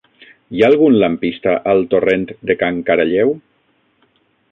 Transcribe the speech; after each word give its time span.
Hi 0.53 0.61
ha 0.63 0.69
algun 0.71 0.95
lampista 1.03 1.53
al 1.73 1.85
torrent 1.91 2.25
de 2.51 2.57
Can 2.63 2.81
Caralleu? 2.89 3.35